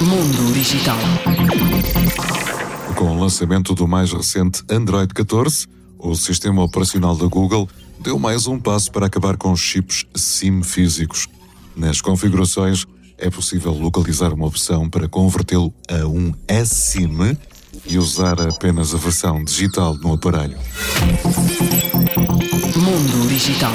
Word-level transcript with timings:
Mundo 0.00 0.52
Digital. 0.52 0.98
Com 2.96 3.16
o 3.16 3.20
lançamento 3.20 3.74
do 3.74 3.88
mais 3.88 4.12
recente 4.12 4.62
Android 4.70 5.12
14, 5.12 5.66
o 5.98 6.14
sistema 6.14 6.62
operacional 6.62 7.16
da 7.16 7.26
Google 7.26 7.68
deu 8.00 8.18
mais 8.18 8.46
um 8.46 8.58
passo 8.58 8.92
para 8.92 9.06
acabar 9.06 9.36
com 9.36 9.52
os 9.52 9.60
chips 9.60 10.04
SIM 10.14 10.62
físicos. 10.62 11.26
Nas 11.74 12.00
configurações, 12.00 12.86
é 13.18 13.30
possível 13.30 13.72
localizar 13.72 14.32
uma 14.32 14.46
opção 14.46 14.88
para 14.88 15.08
convertê-lo 15.08 15.72
a 15.88 16.06
um 16.06 16.32
SIM 16.64 17.36
e 17.86 17.98
usar 17.98 18.40
apenas 18.40 18.94
a 18.94 18.98
versão 18.98 19.42
digital 19.44 19.94
no 19.94 20.14
aparelho. 20.14 20.58
Mundo 22.76 23.28
Digital. 23.28 23.72